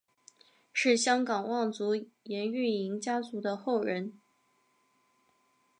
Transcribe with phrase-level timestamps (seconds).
[0.73, 1.93] 是香港望族
[2.23, 4.19] 颜玉莹家族的后人。